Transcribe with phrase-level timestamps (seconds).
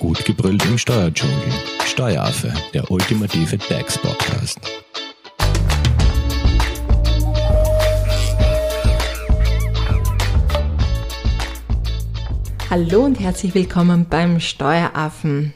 [0.00, 1.52] Gut gebrüllt im Steuerdschungel.
[1.84, 4.58] Steueraffe, der ultimative DAX-Podcast.
[12.70, 15.52] Hallo und herzlich willkommen beim Steueraffen.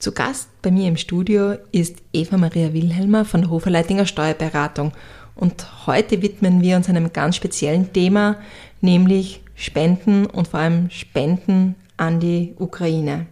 [0.00, 4.90] Zu Gast bei mir im Studio ist Eva Maria Wilhelmer von der Hoferleitinger Steuerberatung.
[5.36, 8.34] Und heute widmen wir uns einem ganz speziellen Thema,
[8.80, 13.26] nämlich Spenden und vor allem Spenden an die Ukraine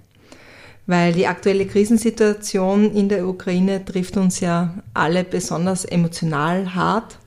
[0.89, 7.19] weil die aktuelle Krisensituation in der Ukraine trifft uns ja alle besonders emotional hart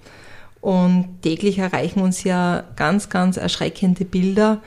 [0.61, 4.61] und täglich erreichen uns ja ganz, ganz erschreckende Bilder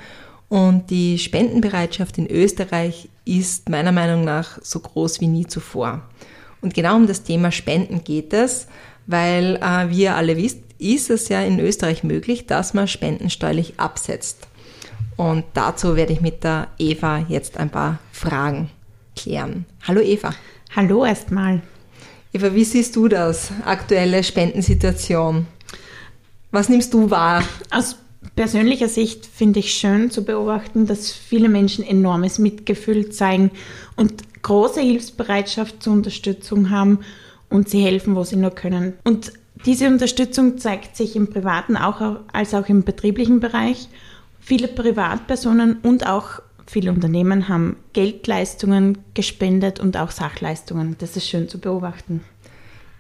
[0.49, 6.03] und die Spendenbereitschaft in Österreich ist meiner Meinung nach so groß wie nie zuvor.
[6.61, 8.69] Und genau um das Thema Spenden geht es,
[9.09, 13.29] weil äh, wie ihr alle wisst, ist es ja in Österreich möglich, dass man Spenden
[13.29, 14.47] steuerlich absetzt.
[15.17, 18.71] Und dazu werde ich mit der Eva jetzt ein paar Fragen
[19.17, 19.65] klären.
[19.87, 20.35] Hallo Eva.
[20.75, 21.63] Hallo erstmal.
[22.33, 25.47] Eva, wie siehst du das, aktuelle Spendensituation?
[26.51, 27.43] Was nimmst du wahr?
[27.71, 27.97] Aus
[28.37, 33.51] persönlicher Sicht finde ich schön zu beobachten, dass viele Menschen enormes Mitgefühl zeigen
[33.97, 37.01] und große Hilfsbereitschaft zur Unterstützung haben
[37.51, 38.95] und sie helfen, wo sie nur können.
[39.05, 39.33] Und
[39.65, 43.89] diese Unterstützung zeigt sich im privaten auch, als auch im betrieblichen Bereich.
[44.41, 50.97] Viele Privatpersonen und auch Viele Unternehmen haben Geldleistungen gespendet und auch Sachleistungen.
[50.99, 52.23] Das ist schön zu beobachten.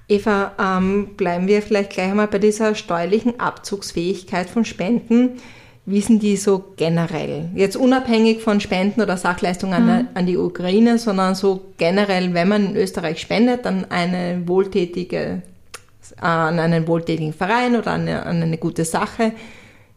[0.06, 5.40] Eva, ähm, bleiben wir vielleicht gleich einmal bei dieser steuerlichen Abzugsfähigkeit von Spenden.
[5.86, 7.50] Wie sind die so generell?
[7.54, 9.90] Jetzt unabhängig von Spenden oder Sachleistungen mhm.
[9.90, 15.42] an, an, die Ukraine, sondern so generell, wenn man in Österreich spendet, an eine wohltätige,
[16.16, 19.32] äh, an einen wohltätigen Verein oder an eine, an eine gute Sache.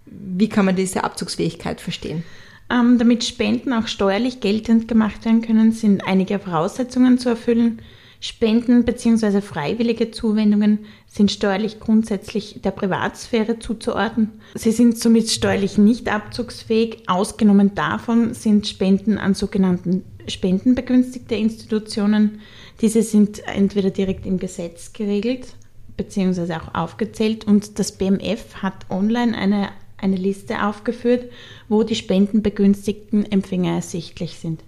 [0.06, 2.24] Wie kann man diese Abzugsfähigkeit verstehen?
[2.70, 7.82] Ähm, damit Spenden auch steuerlich geltend gemacht werden können, sind einige Voraussetzungen zu erfüllen.
[8.20, 9.42] Spenden bzw.
[9.42, 14.42] freiwillige Zuwendungen sind steuerlich grundsätzlich der Privatsphäre zuzuordnen.
[14.56, 17.04] Sie sind somit steuerlich nicht abzugsfähig.
[17.08, 22.42] Ausgenommen davon sind Spenden an sogenannten spendenbegünstigte Institutionen.
[22.82, 25.54] Diese sind entweder direkt im Gesetz geregelt
[25.96, 26.56] bzw.
[26.56, 31.32] auch aufgezählt und das BMF hat online eine eine Liste aufgeführt,
[31.70, 34.64] wo die spendenbegünstigten Empfänger ersichtlich sind.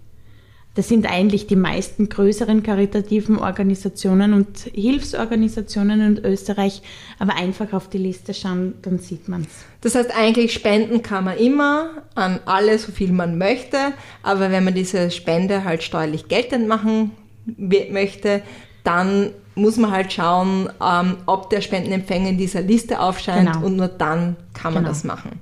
[0.75, 6.84] Das sind eigentlich die meisten größeren karitativen Organisationen und Hilfsorganisationen in Österreich,
[7.17, 9.66] aber einfach auf die Liste schauen, dann sieht man es.
[9.81, 13.78] Das heißt, eigentlich spenden kann man immer an alle, so viel man möchte,
[14.22, 17.11] aber wenn man diese Spende halt steuerlich geltend machen
[17.57, 18.41] möchte,
[18.84, 23.66] dann muss man halt schauen, ähm, ob der Spendenempfänger in dieser Liste aufscheint genau.
[23.66, 24.94] und nur dann kann man genau.
[24.94, 25.40] das machen.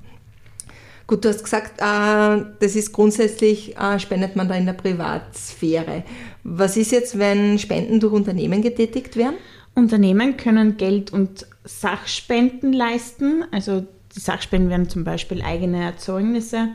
[1.06, 6.04] Gut, du hast gesagt, äh, das ist grundsätzlich, äh, spendet man da in der Privatsphäre.
[6.44, 9.36] Was ist jetzt, wenn Spenden durch Unternehmen getätigt werden?
[9.74, 13.44] Unternehmen können Geld- und Sachspenden leisten.
[13.52, 16.68] Also die Sachspenden werden zum Beispiel eigene Erzeugnisse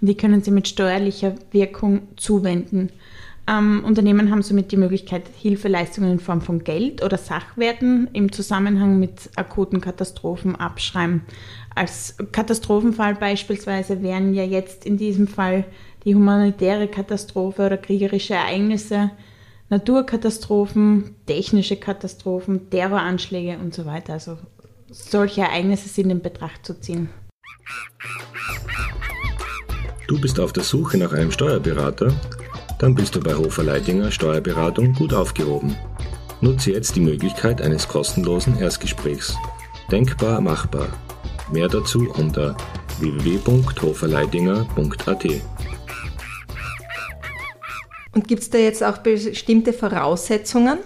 [0.00, 2.90] und die können sie mit steuerlicher Wirkung zuwenden.
[3.48, 9.00] Ähm, Unternehmen haben somit die Möglichkeit, Hilfeleistungen in Form von Geld oder Sachwerten im Zusammenhang
[9.00, 11.22] mit akuten Katastrophen abschreiben.
[11.74, 15.64] Als Katastrophenfall beispielsweise wären ja jetzt in diesem Fall
[16.04, 19.10] die humanitäre Katastrophe oder kriegerische Ereignisse,
[19.70, 24.12] Naturkatastrophen, technische Katastrophen, Terroranschläge und so weiter.
[24.14, 24.38] Also
[24.90, 27.08] solche Ereignisse sind in Betracht zu ziehen.
[30.06, 32.12] Du bist auf der Suche nach einem Steuerberater?
[32.82, 35.76] Dann bist du bei Hofer Leidinger Steuerberatung gut aufgehoben.
[36.40, 39.36] Nutze jetzt die Möglichkeit eines kostenlosen Erstgesprächs.
[39.92, 40.88] Denkbar machbar.
[41.52, 42.56] Mehr dazu unter
[42.98, 45.24] www.hoferleidinger.at.
[48.14, 50.80] Und gibt es da jetzt auch bestimmte Voraussetzungen?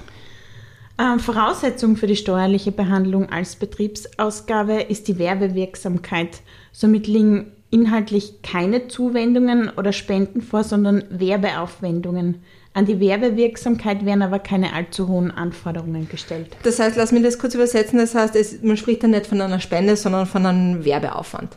[0.99, 6.43] Ähm, Voraussetzung für die steuerliche Behandlung als Betriebsausgabe ist die Werbewirksamkeit.
[6.73, 12.43] Somit liegen inhaltlich keine Zuwendungen oder Spenden vor, sondern Werbeaufwendungen.
[12.75, 16.57] An die Werbewirksamkeit werden aber keine allzu hohen Anforderungen gestellt.
[16.63, 19.41] Das heißt, lass mich das kurz übersetzen, das heißt, es, man spricht dann nicht von
[19.41, 21.57] einer Spende, sondern von einem Werbeaufwand.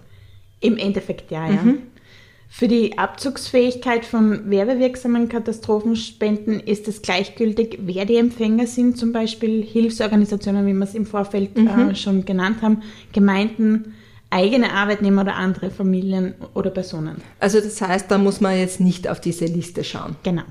[0.61, 1.61] Im Endeffekt ja, ja.
[1.61, 1.79] Mhm.
[2.51, 9.63] Für die Abzugsfähigkeit von werbewirksamen Katastrophenspenden ist es gleichgültig, wer die Empfänger sind, zum Beispiel
[9.63, 11.67] Hilfsorganisationen, wie wir es im Vorfeld mhm.
[11.67, 12.81] äh, schon genannt haben,
[13.13, 13.93] Gemeinden,
[14.29, 17.21] eigene Arbeitnehmer oder andere Familien oder Personen.
[17.39, 20.15] Also das heißt, da muss man jetzt nicht auf diese Liste schauen.
[20.23, 20.43] Genau.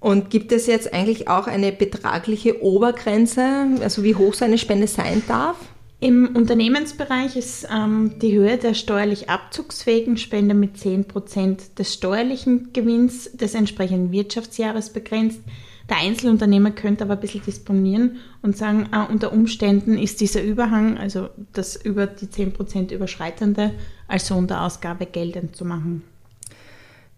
[0.00, 4.88] Und gibt es jetzt eigentlich auch eine betragliche Obergrenze, also wie hoch so eine Spende
[4.88, 5.56] sein darf?
[6.00, 13.30] Im Unternehmensbereich ist ähm, die Höhe der steuerlich abzugsfähigen Spende mit 10% des steuerlichen Gewinns
[13.30, 15.38] des entsprechenden Wirtschaftsjahres begrenzt.
[15.88, 20.98] Der Einzelunternehmer könnte aber ein bisschen disponieren und sagen, äh, unter Umständen ist dieser Überhang,
[20.98, 23.72] also das über die 10% überschreitende,
[24.08, 26.02] als Sonderausgabe geltend zu machen.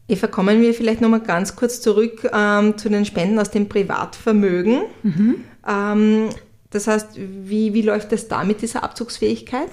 [0.06, 4.82] Eva, kommen wir vielleicht nochmal ganz kurz zurück ähm, zu den Spenden aus dem Privatvermögen.
[5.02, 5.36] Mhm.
[5.66, 6.28] Ähm,
[6.70, 9.70] das heißt, wie, wie läuft es da mit dieser Abzugsfähigkeit?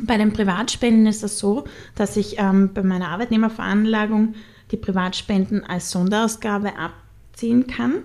[0.00, 1.64] Bei den Privatspenden ist es so,
[1.96, 4.34] dass ich ähm, bei meiner Arbeitnehmerveranlagung
[4.70, 8.04] die Privatspenden als Sonderausgabe abziehen kann.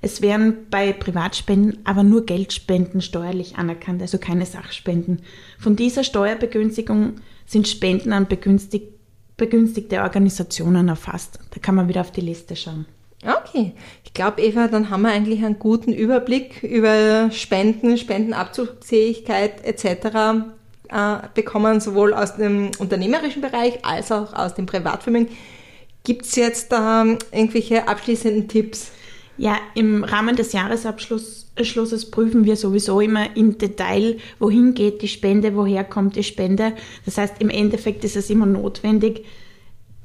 [0.00, 5.22] Es werden bei Privatspenden aber nur Geldspenden steuerlich anerkannt, also keine Sachspenden.
[5.58, 7.16] Von dieser Steuerbegünstigung
[7.46, 8.92] sind Spenden an begünstigt,
[9.36, 11.40] begünstigte Organisationen erfasst.
[11.50, 12.86] Da kann man wieder auf die Liste schauen.
[13.24, 13.72] Okay,
[14.04, 20.54] ich glaube, Eva, dann haben wir eigentlich einen guten Überblick über Spenden, Spendenabzugsfähigkeit etc.
[20.88, 25.28] Äh, bekommen, sowohl aus dem unternehmerischen Bereich als auch aus dem Privatvermögen.
[26.04, 28.92] Gibt es jetzt ähm, irgendwelche abschließenden Tipps?
[29.38, 35.54] Ja, im Rahmen des Jahresabschlusses prüfen wir sowieso immer im Detail, wohin geht die Spende,
[35.54, 36.72] woher kommt die Spende.
[37.04, 39.24] Das heißt, im Endeffekt ist es immer notwendig,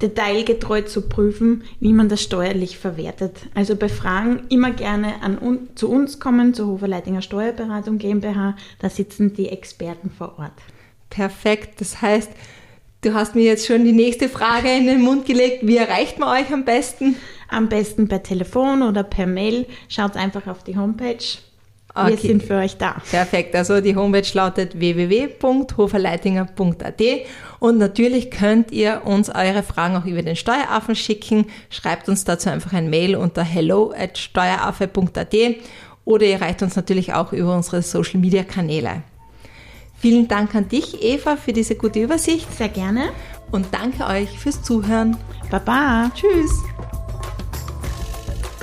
[0.00, 3.46] detailgetreu zu prüfen, wie man das steuerlich verwertet.
[3.54, 5.38] Also bei Fragen immer gerne an,
[5.74, 8.56] zu uns kommen, zur Hoferleitinger Steuerberatung GmbH.
[8.80, 10.52] Da sitzen die Experten vor Ort.
[11.10, 11.80] Perfekt.
[11.80, 12.30] Das heißt,
[13.02, 15.66] du hast mir jetzt schon die nächste Frage in den Mund gelegt.
[15.66, 17.16] Wie erreicht man euch am besten?
[17.54, 19.66] Am besten per Telefon oder per Mail.
[19.88, 21.18] Schaut einfach auf die Homepage.
[21.96, 22.10] Okay.
[22.10, 22.96] Wir sind für euch da.
[23.08, 23.54] Perfekt.
[23.54, 27.02] Also die Homepage lautet www.hoferleitinger.at
[27.60, 31.46] und natürlich könnt ihr uns eure Fragen auch über den Steueraffen schicken.
[31.70, 35.34] Schreibt uns dazu einfach ein Mail unter hello at steueraffe.at
[36.04, 39.04] oder ihr erreicht uns natürlich auch über unsere Social Media Kanäle.
[39.96, 42.52] Vielen Dank an dich, Eva, für diese gute Übersicht.
[42.52, 43.10] Sehr gerne.
[43.52, 45.16] Und danke euch fürs Zuhören.
[45.48, 46.10] Baba.
[46.14, 46.60] Tschüss.